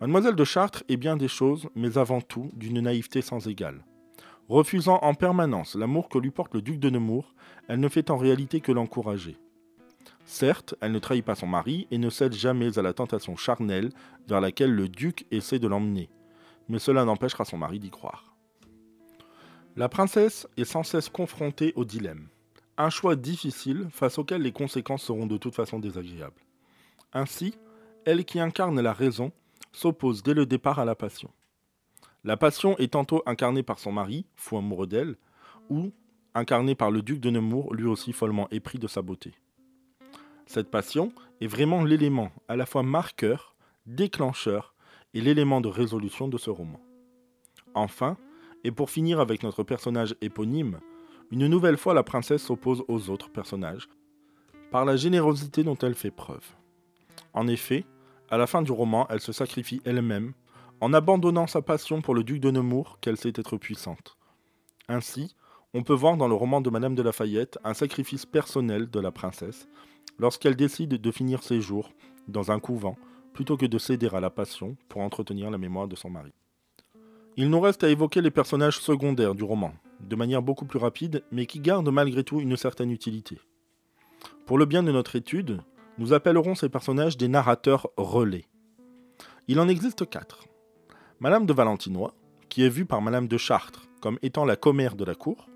Mademoiselle 0.00 0.34
de 0.34 0.44
Chartres 0.44 0.84
est 0.88 0.96
bien 0.96 1.16
des 1.16 1.28
choses, 1.28 1.68
mais 1.74 1.98
avant 1.98 2.20
tout 2.20 2.50
d'une 2.54 2.80
naïveté 2.80 3.22
sans 3.22 3.46
égale. 3.46 3.84
Refusant 4.48 4.98
en 5.02 5.14
permanence 5.14 5.74
l'amour 5.74 6.08
que 6.08 6.18
lui 6.18 6.30
porte 6.30 6.54
le 6.54 6.60
duc 6.60 6.78
de 6.78 6.90
Nemours, 6.90 7.34
elle 7.68 7.80
ne 7.80 7.88
fait 7.88 8.10
en 8.10 8.18
réalité 8.18 8.60
que 8.60 8.72
l'encourager. 8.72 9.38
Certes, 10.26 10.74
elle 10.80 10.92
ne 10.92 10.98
trahit 10.98 11.24
pas 11.24 11.34
son 11.34 11.46
mari 11.46 11.86
et 11.90 11.98
ne 11.98 12.10
cède 12.10 12.34
jamais 12.34 12.78
à 12.78 12.82
la 12.82 12.92
tentation 12.92 13.36
charnelle 13.36 13.90
vers 14.28 14.40
laquelle 14.40 14.74
le 14.74 14.88
duc 14.88 15.26
essaie 15.30 15.58
de 15.58 15.68
l'emmener, 15.68 16.10
mais 16.68 16.78
cela 16.78 17.04
n'empêchera 17.04 17.44
son 17.44 17.58
mari 17.58 17.78
d'y 17.78 17.90
croire. 17.90 18.34
La 19.76 19.88
princesse 19.88 20.46
est 20.56 20.64
sans 20.64 20.82
cesse 20.82 21.08
confrontée 21.08 21.72
au 21.76 21.84
dilemme, 21.84 22.28
un 22.76 22.90
choix 22.90 23.16
difficile 23.16 23.86
face 23.90 24.18
auquel 24.18 24.42
les 24.42 24.52
conséquences 24.52 25.02
seront 25.02 25.26
de 25.26 25.36
toute 25.36 25.54
façon 25.54 25.78
désagréables. 25.78 26.40
Ainsi, 27.12 27.54
elle 28.04 28.24
qui 28.24 28.40
incarne 28.40 28.80
la 28.80 28.92
raison 28.92 29.32
s'oppose 29.72 30.22
dès 30.22 30.34
le 30.34 30.46
départ 30.46 30.78
à 30.78 30.84
la 30.84 30.94
passion. 30.94 31.30
La 32.24 32.36
passion 32.36 32.76
est 32.78 32.92
tantôt 32.92 33.22
incarnée 33.26 33.62
par 33.62 33.78
son 33.78 33.92
mari, 33.92 34.26
fou 34.34 34.56
amoureux 34.56 34.86
d'elle, 34.86 35.16
ou 35.68 35.92
incarnée 36.34 36.74
par 36.74 36.90
le 36.90 37.02
duc 37.02 37.20
de 37.20 37.30
Nemours, 37.30 37.74
lui 37.74 37.86
aussi 37.86 38.12
follement 38.12 38.48
épris 38.50 38.78
de 38.78 38.88
sa 38.88 39.02
beauté. 39.02 39.32
Cette 40.46 40.70
passion 40.70 41.12
est 41.40 41.46
vraiment 41.46 41.84
l'élément 41.84 42.30
à 42.48 42.56
la 42.56 42.66
fois 42.66 42.82
marqueur, 42.82 43.54
déclencheur 43.86 44.74
et 45.12 45.20
l'élément 45.20 45.60
de 45.60 45.68
résolution 45.68 46.28
de 46.28 46.38
ce 46.38 46.50
roman. 46.50 46.80
Enfin, 47.74 48.16
et 48.64 48.70
pour 48.70 48.90
finir 48.90 49.20
avec 49.20 49.42
notre 49.42 49.62
personnage 49.62 50.16
éponyme, 50.20 50.80
une 51.30 51.46
nouvelle 51.46 51.76
fois 51.76 51.94
la 51.94 52.02
princesse 52.02 52.42
s'oppose 52.42 52.84
aux 52.88 53.10
autres 53.10 53.30
personnages 53.30 53.88
par 54.70 54.84
la 54.84 54.96
générosité 54.96 55.62
dont 55.62 55.78
elle 55.82 55.94
fait 55.94 56.10
preuve. 56.10 56.44
En 57.32 57.46
effet, 57.46 57.84
à 58.30 58.38
la 58.38 58.46
fin 58.46 58.62
du 58.62 58.72
roman, 58.72 59.06
elle 59.10 59.20
se 59.20 59.32
sacrifie 59.32 59.80
elle-même 59.84 60.32
en 60.80 60.92
abandonnant 60.92 61.46
sa 61.46 61.62
passion 61.62 62.02
pour 62.02 62.14
le 62.14 62.24
duc 62.24 62.40
de 62.40 62.50
Nemours 62.50 62.98
qu'elle 63.00 63.16
sait 63.16 63.32
être 63.34 63.56
puissante. 63.56 64.16
Ainsi, 64.88 65.34
on 65.72 65.82
peut 65.82 65.94
voir 65.94 66.16
dans 66.16 66.28
le 66.28 66.34
roman 66.34 66.60
de 66.60 66.70
Madame 66.70 66.94
de 66.94 67.02
Lafayette 67.02 67.58
un 67.64 67.74
sacrifice 67.74 68.26
personnel 68.26 68.90
de 68.90 69.00
la 69.00 69.10
princesse 69.10 69.68
lorsqu'elle 70.18 70.56
décide 70.56 71.00
de 71.00 71.10
finir 71.10 71.42
ses 71.42 71.60
jours 71.60 71.90
dans 72.28 72.50
un 72.50 72.60
couvent 72.60 72.96
plutôt 73.32 73.56
que 73.56 73.66
de 73.66 73.78
céder 73.78 74.08
à 74.12 74.20
la 74.20 74.30
passion 74.30 74.76
pour 74.88 75.02
entretenir 75.02 75.50
la 75.50 75.58
mémoire 75.58 75.88
de 75.88 75.96
son 75.96 76.10
mari. 76.10 76.32
Il 77.36 77.50
nous 77.50 77.60
reste 77.60 77.82
à 77.82 77.88
évoquer 77.88 78.20
les 78.20 78.30
personnages 78.30 78.78
secondaires 78.78 79.34
du 79.34 79.42
roman, 79.42 79.72
de 80.08 80.16
manière 80.16 80.42
beaucoup 80.42 80.64
plus 80.64 80.78
rapide, 80.78 81.22
mais 81.30 81.46
qui 81.46 81.60
gardent 81.60 81.90
malgré 81.90 82.24
tout 82.24 82.40
une 82.40 82.56
certaine 82.56 82.90
utilité. 82.90 83.38
Pour 84.46 84.58
le 84.58 84.66
bien 84.66 84.82
de 84.82 84.92
notre 84.92 85.16
étude, 85.16 85.60
nous 85.98 86.12
appellerons 86.12 86.54
ces 86.54 86.68
personnages 86.68 87.16
des 87.16 87.28
narrateurs 87.28 87.88
relais. 87.96 88.46
Il 89.48 89.60
en 89.60 89.68
existe 89.68 90.08
quatre. 90.08 90.44
Madame 91.20 91.46
de 91.46 91.52
Valentinois, 91.52 92.14
qui 92.48 92.64
est 92.64 92.68
vue 92.68 92.86
par 92.86 93.02
Madame 93.02 93.28
de 93.28 93.36
Chartres 93.36 93.88
comme 94.00 94.18
étant 94.22 94.44
la 94.44 94.56
commère 94.56 94.96
de 94.96 95.04
la 95.04 95.14
cour. 95.14 95.48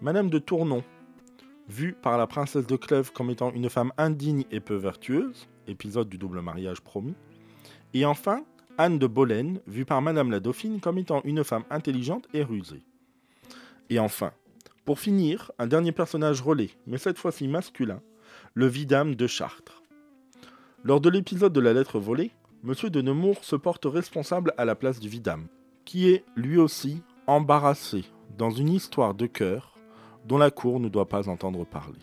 Madame 0.00 0.30
de 0.30 0.38
Tournon, 0.38 0.82
vue 1.68 1.94
par 1.94 2.18
la 2.18 2.26
princesse 2.26 2.66
de 2.66 2.76
Clèves 2.76 3.12
comme 3.12 3.30
étant 3.30 3.52
une 3.52 3.70
femme 3.70 3.92
indigne 3.98 4.44
et 4.50 4.60
peu 4.60 4.74
vertueuse, 4.74 5.48
épisode 5.68 6.08
du 6.08 6.18
double 6.18 6.40
mariage 6.40 6.80
promis, 6.80 7.14
et 7.94 8.04
enfin 8.04 8.44
Anne 8.78 8.98
de 8.98 9.06
Bolène, 9.06 9.60
vue 9.66 9.84
par 9.84 10.02
Madame 10.02 10.30
la 10.30 10.40
Dauphine 10.40 10.80
comme 10.80 10.98
étant 10.98 11.22
une 11.24 11.44
femme 11.44 11.64
intelligente 11.70 12.28
et 12.34 12.42
rusée. 12.42 12.82
Et 13.90 13.98
enfin, 13.98 14.32
pour 14.84 14.98
finir, 14.98 15.52
un 15.58 15.66
dernier 15.66 15.92
personnage 15.92 16.42
relais, 16.42 16.70
mais 16.86 16.98
cette 16.98 17.18
fois-ci 17.18 17.48
masculin, 17.48 18.00
le 18.54 18.66
vidame 18.66 19.14
de 19.14 19.26
Chartres. 19.26 19.82
Lors 20.84 21.00
de 21.00 21.10
l'épisode 21.10 21.52
de 21.52 21.60
la 21.60 21.72
lettre 21.72 21.98
volée, 21.98 22.32
M. 22.64 22.74
de 22.90 23.00
Nemours 23.00 23.44
se 23.44 23.56
porte 23.56 23.84
responsable 23.84 24.52
à 24.56 24.64
la 24.64 24.74
place 24.74 25.00
du 25.00 25.08
vidame, 25.08 25.46
qui 25.84 26.08
est 26.08 26.24
lui 26.36 26.58
aussi 26.58 27.02
embarrassé 27.26 28.04
dans 28.36 28.50
une 28.50 28.70
histoire 28.70 29.14
de 29.14 29.26
cœur 29.26 29.76
dont 30.26 30.38
la 30.38 30.50
cour 30.50 30.80
ne 30.80 30.88
doit 30.88 31.08
pas 31.08 31.28
entendre 31.28 31.64
parler. 31.64 32.00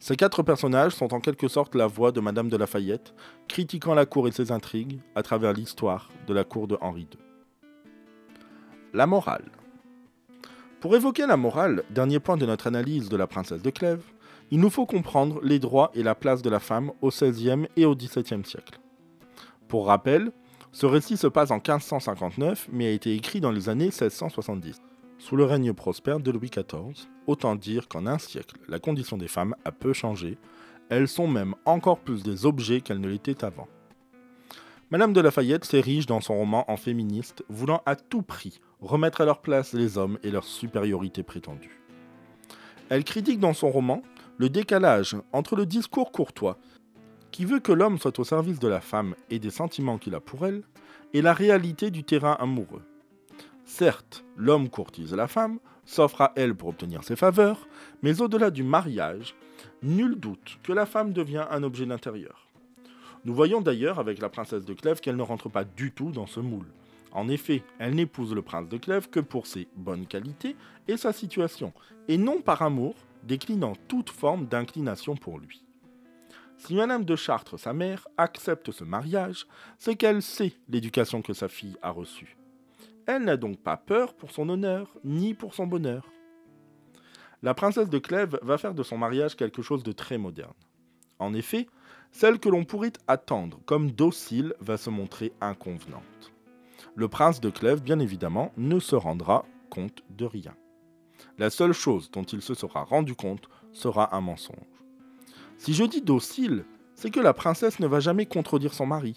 Ces 0.00 0.16
quatre 0.16 0.44
personnages 0.44 0.94
sont 0.94 1.12
en 1.12 1.20
quelque 1.20 1.48
sorte 1.48 1.74
la 1.74 1.88
voix 1.88 2.12
de 2.12 2.20
Madame 2.20 2.48
de 2.48 2.56
Lafayette, 2.56 3.14
critiquant 3.48 3.94
la 3.94 4.06
cour 4.06 4.28
et 4.28 4.32
ses 4.32 4.52
intrigues 4.52 5.00
à 5.16 5.22
travers 5.22 5.52
l'histoire 5.52 6.10
de 6.28 6.34
la 6.34 6.44
cour 6.44 6.68
de 6.68 6.78
Henri 6.80 7.02
II. 7.02 7.18
La 8.94 9.06
morale. 9.06 9.50
Pour 10.80 10.94
évoquer 10.94 11.26
la 11.26 11.36
morale, 11.36 11.82
dernier 11.90 12.20
point 12.20 12.36
de 12.36 12.46
notre 12.46 12.68
analyse 12.68 13.08
de 13.08 13.16
la 13.16 13.26
princesse 13.26 13.62
de 13.62 13.70
Clèves, 13.70 14.04
il 14.52 14.60
nous 14.60 14.70
faut 14.70 14.86
comprendre 14.86 15.40
les 15.42 15.58
droits 15.58 15.90
et 15.92 16.04
la 16.04 16.14
place 16.14 16.40
de 16.40 16.50
la 16.50 16.60
femme 16.60 16.92
au 17.02 17.08
XVIe 17.08 17.66
et 17.76 17.84
au 17.84 17.96
XVIIe 17.96 18.44
siècle. 18.44 18.78
Pour 19.66 19.88
rappel, 19.88 20.30
ce 20.70 20.86
récit 20.86 21.16
se 21.16 21.26
passe 21.26 21.50
en 21.50 21.56
1559 21.56 22.68
mais 22.70 22.86
a 22.86 22.92
été 22.92 23.12
écrit 23.12 23.40
dans 23.40 23.50
les 23.50 23.68
années 23.68 23.86
1670 23.86 24.80
sous 25.18 25.34
le 25.34 25.42
règne 25.42 25.72
prospère 25.72 26.20
de 26.20 26.30
Louis 26.30 26.48
XIV. 26.48 27.08
Autant 27.26 27.56
dire 27.56 27.88
qu'en 27.88 28.06
un 28.06 28.18
siècle, 28.18 28.54
la 28.68 28.78
condition 28.78 29.18
des 29.18 29.26
femmes 29.26 29.56
a 29.64 29.72
peu 29.72 29.92
changé. 29.92 30.38
Elles 30.90 31.08
sont 31.08 31.26
même 31.26 31.56
encore 31.64 31.98
plus 31.98 32.22
des 32.22 32.46
objets 32.46 32.82
qu'elles 32.82 33.00
ne 33.00 33.08
l'étaient 33.08 33.44
avant. 33.44 33.66
Madame 34.90 35.12
de 35.12 35.20
Lafayette 35.20 35.64
s'érige 35.64 36.06
dans 36.06 36.20
son 36.20 36.36
roman 36.36 36.64
en 36.70 36.76
féministe, 36.76 37.44
voulant 37.48 37.82
à 37.84 37.96
tout 37.96 38.22
prix 38.22 38.60
remettre 38.80 39.20
à 39.20 39.24
leur 39.24 39.40
place 39.40 39.72
les 39.72 39.98
hommes 39.98 40.18
et 40.22 40.30
leur 40.30 40.44
supériorité 40.44 41.22
prétendue. 41.22 41.80
Elle 42.88 43.04
critique 43.04 43.40
dans 43.40 43.52
son 43.52 43.70
roman 43.70 44.02
le 44.38 44.48
décalage 44.48 45.16
entre 45.32 45.56
le 45.56 45.66
discours 45.66 46.12
courtois, 46.12 46.58
qui 47.30 47.44
veut 47.44 47.60
que 47.60 47.72
l'homme 47.72 47.98
soit 47.98 48.18
au 48.18 48.24
service 48.24 48.58
de 48.58 48.68
la 48.68 48.80
femme 48.80 49.14
et 49.30 49.38
des 49.38 49.50
sentiments 49.50 49.98
qu'il 49.98 50.14
a 50.14 50.20
pour 50.20 50.46
elle, 50.46 50.62
et 51.12 51.22
la 51.22 51.32
réalité 51.32 51.90
du 51.90 52.04
terrain 52.04 52.36
amoureux. 52.38 52.82
Certes, 53.64 54.24
l'homme 54.36 54.68
courtise 54.68 55.14
la 55.14 55.28
femme, 55.28 55.58
s'offre 55.84 56.20
à 56.20 56.32
elle 56.36 56.54
pour 56.54 56.68
obtenir 56.68 57.02
ses 57.02 57.16
faveurs, 57.16 57.66
mais 58.02 58.20
au-delà 58.20 58.50
du 58.50 58.62
mariage, 58.62 59.34
nul 59.82 60.16
doute 60.16 60.58
que 60.62 60.72
la 60.72 60.86
femme 60.86 61.12
devient 61.12 61.46
un 61.50 61.62
objet 61.62 61.86
d'intérieur. 61.86 62.48
Nous 63.24 63.34
voyons 63.34 63.60
d'ailleurs 63.60 63.98
avec 63.98 64.20
la 64.20 64.28
princesse 64.28 64.64
de 64.64 64.74
Clèves 64.74 65.00
qu'elle 65.00 65.16
ne 65.16 65.22
rentre 65.22 65.48
pas 65.48 65.64
du 65.64 65.92
tout 65.92 66.10
dans 66.10 66.26
ce 66.26 66.40
moule. 66.40 66.68
En 67.12 67.28
effet, 67.28 67.62
elle 67.78 67.94
n'épouse 67.94 68.34
le 68.34 68.42
prince 68.42 68.68
de 68.68 68.76
Clèves 68.76 69.08
que 69.08 69.20
pour 69.20 69.46
ses 69.46 69.68
bonnes 69.76 70.06
qualités 70.06 70.56
et 70.86 70.96
sa 70.96 71.12
situation, 71.12 71.72
et 72.06 72.18
non 72.18 72.40
par 72.40 72.62
amour, 72.62 72.94
déclinant 73.24 73.74
toute 73.88 74.10
forme 74.10 74.46
d'inclination 74.46 75.16
pour 75.16 75.38
lui. 75.38 75.64
Si 76.58 76.74
Madame 76.74 77.04
de 77.04 77.16
Chartres, 77.16 77.58
sa 77.58 77.72
mère, 77.72 78.08
accepte 78.16 78.72
ce 78.72 78.84
mariage, 78.84 79.46
c'est 79.78 79.94
qu'elle 79.94 80.22
sait 80.22 80.52
l'éducation 80.68 81.22
que 81.22 81.32
sa 81.32 81.48
fille 81.48 81.76
a 81.82 81.90
reçue. 81.90 82.36
Elle 83.06 83.24
n'a 83.24 83.36
donc 83.36 83.58
pas 83.58 83.76
peur 83.76 84.14
pour 84.14 84.32
son 84.32 84.48
honneur, 84.48 84.92
ni 85.04 85.34
pour 85.34 85.54
son 85.54 85.66
bonheur. 85.66 86.10
La 87.42 87.54
princesse 87.54 87.88
de 87.88 87.98
Clèves 87.98 88.38
va 88.42 88.58
faire 88.58 88.74
de 88.74 88.82
son 88.82 88.98
mariage 88.98 89.36
quelque 89.36 89.62
chose 89.62 89.84
de 89.84 89.92
très 89.92 90.18
moderne. 90.18 90.52
En 91.20 91.32
effet, 91.32 91.68
celle 92.10 92.40
que 92.40 92.48
l'on 92.48 92.64
pourrait 92.64 92.92
attendre 93.06 93.60
comme 93.64 93.92
docile 93.92 94.54
va 94.60 94.76
se 94.76 94.90
montrer 94.90 95.32
inconvenante. 95.40 96.32
Le 96.98 97.06
prince 97.06 97.40
de 97.40 97.48
Clèves, 97.48 97.80
bien 97.80 98.00
évidemment, 98.00 98.50
ne 98.56 98.80
se 98.80 98.96
rendra 98.96 99.44
compte 99.70 100.02
de 100.10 100.24
rien. 100.24 100.56
La 101.38 101.48
seule 101.48 101.72
chose 101.72 102.10
dont 102.10 102.24
il 102.24 102.42
se 102.42 102.54
sera 102.54 102.82
rendu 102.82 103.14
compte 103.14 103.48
sera 103.70 104.16
un 104.16 104.20
mensonge. 104.20 104.56
Si 105.58 105.74
je 105.74 105.84
dis 105.84 106.02
docile, 106.02 106.64
c'est 106.96 107.12
que 107.12 107.20
la 107.20 107.34
princesse 107.34 107.78
ne 107.78 107.86
va 107.86 108.00
jamais 108.00 108.26
contredire 108.26 108.74
son 108.74 108.86
mari. 108.86 109.14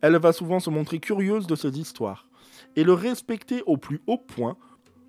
Elle 0.00 0.16
va 0.16 0.32
souvent 0.32 0.58
se 0.58 0.70
montrer 0.70 1.00
curieuse 1.00 1.46
de 1.46 1.54
ses 1.54 1.78
histoires 1.78 2.30
et 2.76 2.82
le 2.82 2.94
respecter 2.94 3.62
au 3.66 3.76
plus 3.76 4.00
haut 4.06 4.16
point, 4.16 4.56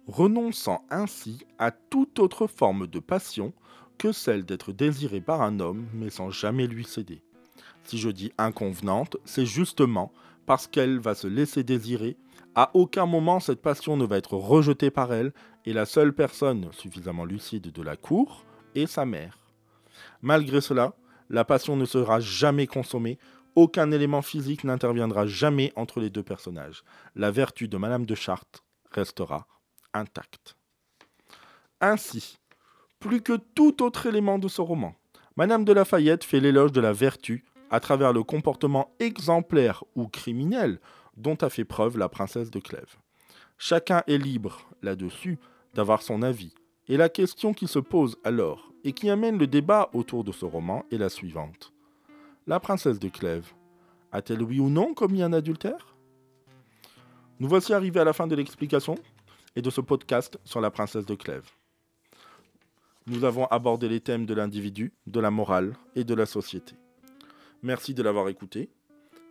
renonçant 0.05 0.83
ainsi 0.89 1.45
à 1.57 1.71
toute 1.71 2.19
autre 2.19 2.47
forme 2.47 2.87
de 2.87 2.99
passion 2.99 3.53
que 3.97 4.11
celle 4.11 4.43
d'être 4.43 4.73
désirée 4.73 5.21
par 5.21 5.41
un 5.41 5.61
homme 5.61 5.87
mais 5.93 6.09
sans 6.09 6.31
jamais 6.31 6.67
lui 6.67 6.83
céder. 6.83 7.21
Si 7.85 7.97
je 7.97 8.09
dis 8.09 8.33
inconvenante, 8.37 9.15
c'est 9.23 9.45
justement 9.45 10.11
parce 10.49 10.65
qu'elle 10.65 10.97
va 10.97 11.13
se 11.13 11.27
laisser 11.27 11.63
désirer. 11.63 12.17
À 12.55 12.71
aucun 12.73 13.05
moment 13.05 13.39
cette 13.39 13.61
passion 13.61 13.97
ne 13.97 14.03
va 14.03 14.17
être 14.17 14.33
rejetée 14.33 14.89
par 14.89 15.13
elle 15.13 15.31
et 15.63 15.73
la 15.73 15.85
seule 15.85 16.11
personne 16.11 16.69
suffisamment 16.71 17.23
lucide 17.23 17.71
de 17.71 17.81
la 17.83 17.95
cour 17.95 18.43
est 18.73 18.87
sa 18.87 19.05
mère. 19.05 19.37
Malgré 20.23 20.59
cela, 20.59 20.95
la 21.29 21.45
passion 21.45 21.75
ne 21.75 21.85
sera 21.85 22.19
jamais 22.19 22.65
consommée, 22.65 23.19
aucun 23.53 23.91
élément 23.91 24.23
physique 24.23 24.63
n'interviendra 24.63 25.27
jamais 25.27 25.71
entre 25.75 25.99
les 25.99 26.09
deux 26.09 26.23
personnages. 26.23 26.81
La 27.13 27.29
vertu 27.29 27.67
de 27.67 27.77
Madame 27.77 28.07
de 28.07 28.15
Chartres 28.15 28.65
restera 28.89 29.45
intacte. 29.93 30.55
Ainsi, 31.79 32.39
plus 32.99 33.21
que 33.21 33.37
tout 33.53 33.83
autre 33.83 34.07
élément 34.07 34.39
de 34.39 34.47
ce 34.47 34.61
roman, 34.61 34.95
Madame 35.35 35.63
de 35.63 35.73
Lafayette 35.73 36.23
fait 36.23 36.39
l'éloge 36.39 36.71
de 36.71 36.81
la 36.81 36.91
vertu 36.91 37.45
à 37.69 37.79
travers 37.79 38.13
le 38.13 38.23
comportement 38.23 38.91
exemplaire 38.99 39.83
ou 39.95 40.07
criminel 40.07 40.79
dont 41.17 41.35
a 41.35 41.49
fait 41.49 41.65
preuve 41.65 41.97
la 41.97 42.09
princesse 42.09 42.51
de 42.51 42.59
Clèves. 42.59 42.97
Chacun 43.57 44.03
est 44.07 44.17
libre, 44.17 44.69
là-dessus, 44.81 45.37
d'avoir 45.73 46.01
son 46.01 46.21
avis, 46.21 46.53
et 46.87 46.97
la 46.97 47.09
question 47.09 47.53
qui 47.53 47.67
se 47.67 47.79
pose 47.79 48.17
alors, 48.23 48.71
et 48.83 48.93
qui 48.93 49.09
amène 49.09 49.37
le 49.37 49.47
débat 49.47 49.89
autour 49.93 50.23
de 50.23 50.31
ce 50.31 50.45
roman, 50.45 50.85
est 50.91 50.97
la 50.97 51.09
suivante. 51.09 51.73
La 52.47 52.59
princesse 52.59 52.99
de 52.99 53.09
Clèves 53.09 53.53
a-t-elle 54.11 54.41
oui 54.41 54.59
ou 54.59 54.69
non 54.69 54.93
commis 54.93 55.21
un 55.21 55.33
adultère? 55.33 55.95
Nous 57.39 57.47
voici 57.47 57.73
arrivés 57.73 57.99
à 57.99 58.05
la 58.05 58.13
fin 58.13 58.27
de 58.27 58.35
l'explication 58.35 58.95
et 59.55 59.61
de 59.61 59.69
ce 59.69 59.81
podcast 59.81 60.39
sur 60.45 60.61
la 60.61 60.71
princesse 60.71 61.05
de 61.05 61.15
Clèves. 61.15 61.51
Nous 63.05 63.23
avons 63.23 63.45
abordé 63.45 63.87
les 63.87 63.99
thèmes 63.99 64.25
de 64.25 64.33
l'individu, 64.33 64.93
de 65.05 65.19
la 65.19 65.31
morale 65.31 65.75
et 65.95 66.03
de 66.03 66.13
la 66.13 66.25
société. 66.25 66.75
Merci 67.61 67.93
de 67.93 68.01
l'avoir 68.01 68.29
écouté. 68.29 68.69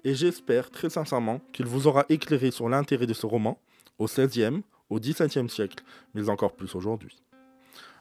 Et 0.04 0.14
j'espère 0.14 0.70
très 0.70 0.90
sincèrement 0.90 1.40
qu'il 1.52 1.66
vous 1.66 1.86
aura 1.86 2.04
éclairé 2.08 2.50
sur 2.50 2.68
l'intérêt 2.68 3.06
de 3.06 3.14
ce 3.14 3.26
roman 3.26 3.58
au 3.98 4.06
XVIe, 4.06 4.62
au 4.90 5.00
XVIIe 5.00 5.48
siècle, 5.48 5.82
mais 6.14 6.28
encore 6.28 6.54
plus 6.54 6.74
aujourd'hui. 6.74 7.16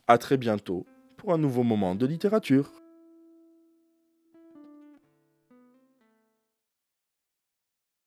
A 0.07 0.17
très 0.17 0.37
bientôt 0.37 0.85
pour 1.15 1.33
un 1.33 1.37
nouveau 1.37 1.63
moment 1.63 1.95
de 1.95 2.05
littérature. 2.05 2.69